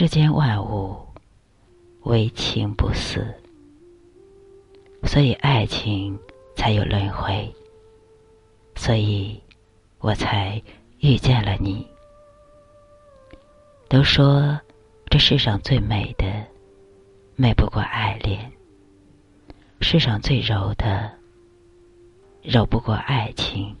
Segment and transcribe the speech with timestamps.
[0.00, 0.96] 世间万物
[2.02, 3.34] 唯情不死，
[5.02, 6.16] 所以爱情
[6.54, 7.52] 才有轮回，
[8.76, 9.42] 所以
[9.98, 10.62] 我才
[11.00, 11.84] 遇见了你。
[13.88, 14.56] 都说
[15.10, 16.46] 这世上最美的，
[17.34, 18.38] 美不过爱恋；
[19.80, 21.10] 世上最柔的，
[22.40, 23.74] 柔不过爱情。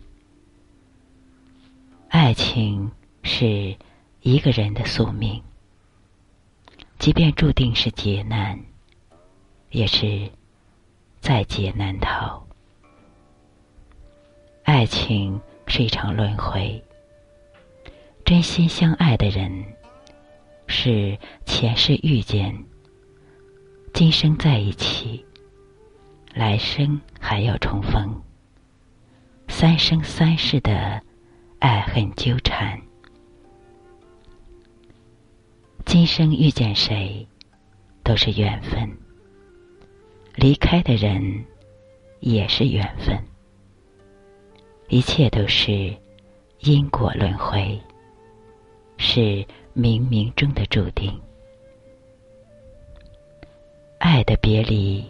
[2.08, 2.90] 爱情
[3.22, 3.76] 是
[4.22, 5.40] 一个人的宿命，
[6.98, 8.58] 即便注定是劫难，
[9.70, 10.30] 也是
[11.20, 12.46] 在劫难逃。
[14.64, 16.82] 爱情是一场轮回，
[18.24, 19.64] 真心相爱的人
[20.66, 21.16] 是
[21.46, 22.64] 前世遇见，
[23.94, 25.24] 今生在一起，
[26.34, 28.20] 来生还要重逢，
[29.48, 31.02] 三生三世的。
[31.60, 32.80] 爱恨纠缠，
[36.08, 37.24] 生遇见谁，
[38.02, 38.88] 都是缘分；
[40.34, 41.44] 离开的人，
[42.20, 43.22] 也是缘分。
[44.88, 45.94] 一切都是
[46.60, 47.78] 因果轮回，
[48.96, 49.20] 是
[49.76, 51.12] 冥冥中的注定。
[53.98, 55.04] 爱的别离，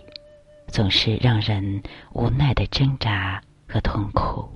[0.66, 1.80] 总是让人
[2.12, 4.48] 无奈的挣扎和痛苦。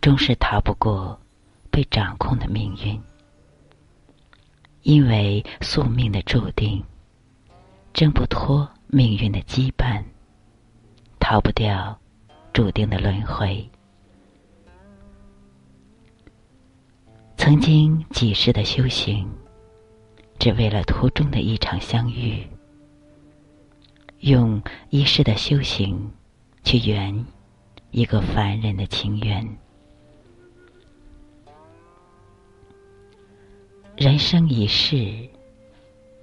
[0.00, 1.20] 终是逃不过
[1.70, 2.98] 被掌控的命运，
[4.82, 6.82] 因为宿命的注定，
[7.92, 10.02] 挣不脱命运的羁绊，
[11.18, 11.98] 逃不掉
[12.52, 13.68] 注定的轮回。
[17.36, 19.30] 曾经几世的修行，
[20.38, 22.46] 只为了途中的一场相遇，
[24.20, 26.10] 用一世的修行
[26.64, 27.26] 去圆
[27.90, 29.46] 一个凡人的情缘。
[34.00, 35.14] 人生一世，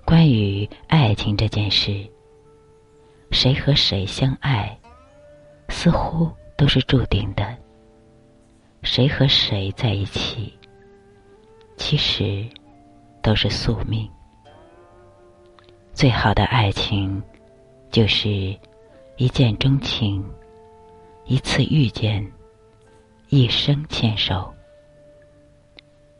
[0.04, 2.04] 关于爱情这件事，
[3.30, 4.76] 谁和谁相爱，
[5.70, 7.46] 似乎都是注定的；
[8.82, 10.52] 谁和谁在一起，
[11.76, 12.44] 其实
[13.22, 14.10] 都是宿命。
[15.94, 17.22] 最好的爱情，
[17.92, 18.58] 就是
[19.18, 20.28] 一见钟情，
[21.26, 22.26] 一次遇见，
[23.30, 24.52] 一生牵手。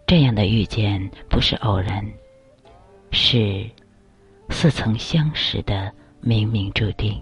[0.08, 2.02] 这样的遇见不是偶然，
[3.12, 3.70] 是
[4.50, 5.92] 似曾相识的
[6.24, 7.22] 冥冥注定，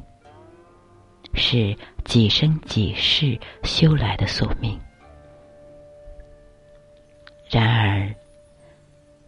[1.34, 4.80] 是几生几世修来的宿命。
[7.50, 8.14] 然而，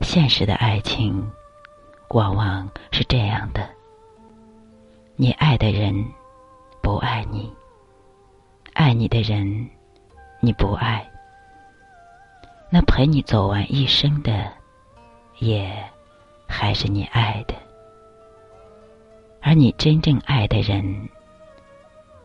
[0.02, 1.28] 现实的爱情
[2.10, 3.68] 往往是这样的：
[5.16, 6.06] 你爱的人
[6.80, 7.52] 不爱你，
[8.74, 9.68] 爱你的人
[10.42, 11.04] 你不爱。
[12.70, 14.52] 那陪你走完一生的，
[15.40, 15.72] 也
[16.48, 17.56] 还是你爱的；
[19.42, 21.10] 而你真正爱的人，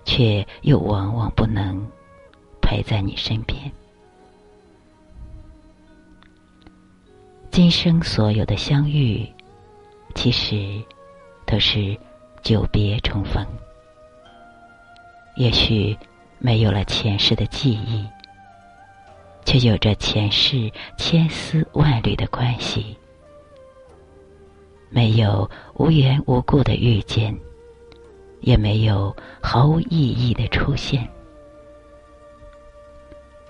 [0.05, 1.87] 却又往往不能
[2.61, 3.71] 陪在你身边。
[7.53, 9.25] 今生所有的相遇，
[10.15, 10.83] 其实
[11.47, 11.97] 都是
[12.43, 13.47] 久别重逢。
[15.37, 15.97] 也许
[16.39, 18.05] 没有了前世的记忆。
[19.53, 22.97] 却有着前世千丝万缕的关系，
[24.89, 27.39] 没有无缘无故的遇见，
[28.41, 31.07] 也没有毫无意义的出现。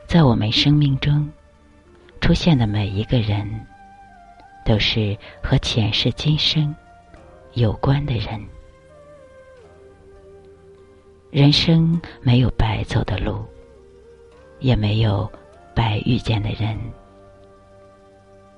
[0.08, 1.30] 在我们生命中
[2.20, 3.48] 出现的每一个人，
[4.64, 6.74] 都是和前世今生
[7.52, 8.44] 有关的人。
[11.30, 13.44] 人生没有白走的路，
[14.58, 15.30] 也没有。
[15.74, 16.78] 白遇见的人，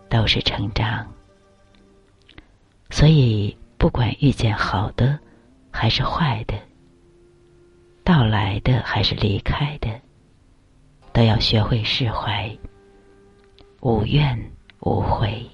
[0.09, 1.07] 都是成长。
[2.91, 5.19] 所以，不管遇见好的
[5.71, 6.55] 还是坏的，
[8.05, 9.89] 到来的还是离开的，
[11.13, 12.57] 都要学会释怀，
[13.81, 14.39] 无怨
[14.81, 15.45] 无悔。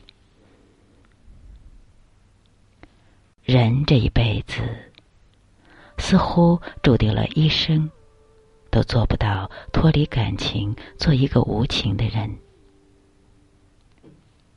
[3.43, 4.61] 人这一辈子，
[5.99, 7.90] 似乎注定了一生。
[8.70, 12.38] 都做不到脱离感情，做一个无情的人。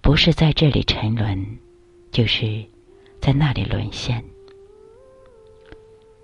[0.01, 1.59] 不是在这里沉沦，
[2.11, 2.65] 就是
[3.19, 4.23] 在那里沦陷。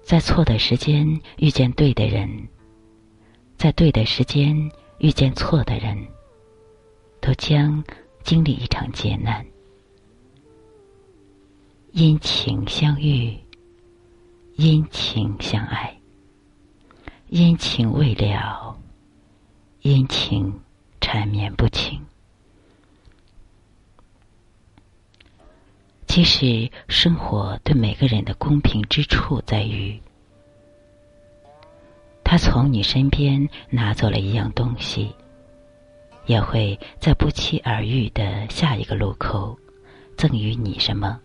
[0.03, 2.47] 在错的时间遇见对的人，
[3.57, 5.97] 在对的时间遇见错的人，
[7.21, 7.83] 都将
[8.23, 9.45] 经历一场劫难。
[11.91, 13.37] 因情相遇，
[14.55, 15.98] 因情相爱。
[17.31, 18.75] 阴晴未了，
[19.81, 20.51] 阴晴
[20.99, 22.03] 缠绵不清。
[26.07, 30.01] 其实，生活对每个人的公平之处在于，
[32.23, 35.13] 他从你身边拿走了一样东西，
[36.25, 39.55] 也会在不期而遇的下一个路口
[40.17, 41.19] 赠予你什么。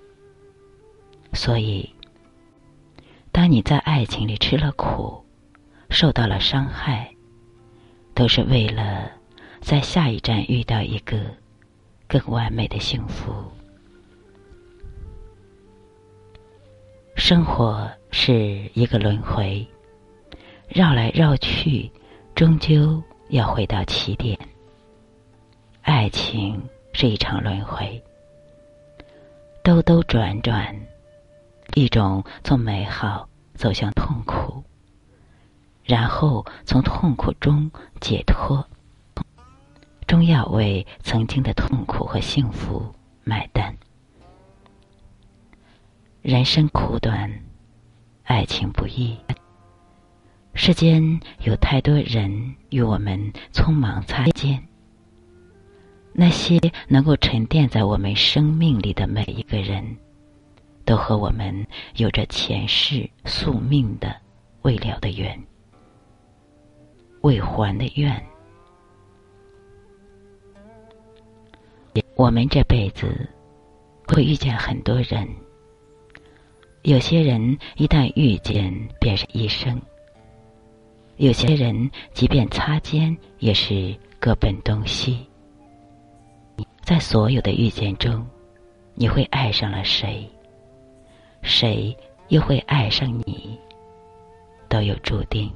[1.33, 1.89] 所以，
[3.33, 5.24] 当你在爱情里吃了苦，
[5.95, 7.09] 受到了伤害，
[8.15, 9.09] 都是为了
[9.61, 11.17] 在下一站遇到一个
[12.09, 13.33] 更完美的幸福。
[17.15, 19.65] 生活是一个轮回，
[20.69, 21.89] 绕来绕去，
[22.35, 24.37] 终究要回到起点。
[25.83, 26.61] 爱情
[26.93, 28.03] 是一场轮回，
[29.63, 30.77] 兜兜转转，
[31.75, 34.54] 一种从美好走向痛苦，
[35.85, 37.71] 然后从痛苦中
[38.01, 38.67] 解脱，
[40.07, 43.77] 终要为曾经的痛苦和幸福买单。
[46.23, 47.31] 人生苦短，
[48.23, 49.15] 爱情不易。
[50.55, 54.67] 世间有太多人与我们匆忙擦肩，
[56.15, 56.59] 那些
[56.89, 59.85] 能够沉淀在我们生命里的每一个人，
[60.87, 61.67] 都和我们
[61.97, 64.17] 有着前世宿命的
[64.63, 65.39] 未了的缘，
[67.25, 68.23] 未还的愿。
[72.17, 73.27] 我们这辈子
[74.07, 75.27] 会遇见很多人。
[76.83, 79.81] 有些人一旦遇见便是一生，
[81.17, 85.27] 有些人即便擦肩也是各奔东西。
[86.83, 88.23] 在所有的遇见中，
[88.95, 90.31] 你会爱上了谁？
[91.41, 91.97] 谁
[92.29, 93.59] 又会爱上你？
[94.69, 95.51] 都有注定。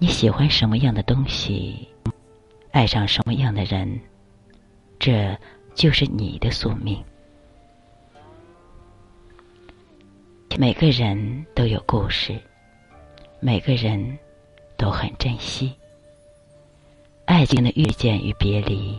[0.00, 1.88] 你喜欢什么样的东西，
[2.70, 4.00] 爱上什么样的人，
[4.96, 5.36] 这
[5.74, 7.02] 就是你的宿命。
[10.56, 12.40] 每个人都有故事，
[13.40, 14.16] 每个人
[14.76, 15.74] 都很珍惜。
[17.24, 18.96] 爱情的遇见与别离，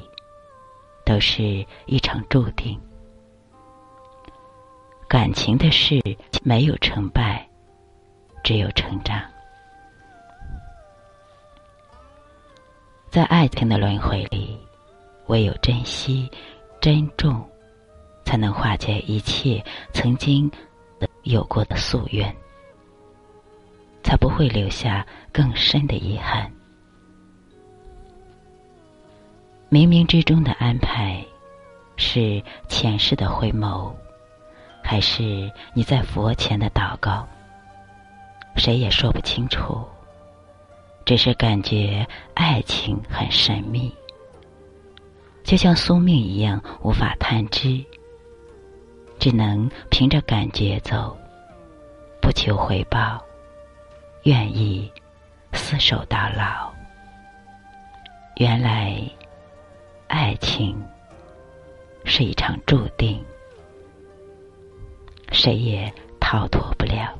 [1.06, 2.78] 都是一场注定。
[5.07, 6.01] 感情的事
[6.44, 7.48] 没有成败，
[8.44, 9.22] 只有成长。
[13.10, 14.58] 在爱情的轮回里，
[15.28, 16.30] 唯有珍惜、
[16.80, 17.44] 珍重，
[18.24, 19.64] 才能化解一切
[19.94, 20.50] 曾经。
[21.24, 22.34] 有过的夙愿，
[24.04, 26.50] 才不会留下更深的遗憾。
[29.70, 31.24] 冥冥之中的安排，
[31.98, 33.94] 是前世的回眸，
[34.82, 37.28] 还是你在佛前的祷告？
[38.56, 39.86] 谁也说不清楚。
[41.10, 43.92] 只是感觉爱情很神秘，
[45.44, 47.84] 就像宿命一样，无法探知。
[49.18, 51.18] 只能凭着感觉走，
[52.22, 53.20] 不求回报，
[54.26, 54.88] 愿意
[55.52, 56.72] 厮守到老。
[58.36, 59.02] 原来，
[60.10, 60.80] 爱情
[62.06, 63.20] 是一场注定，
[65.32, 67.18] 谁也逃脱不了。